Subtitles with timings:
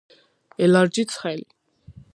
[0.67, 1.47] ელარჯი ცხელი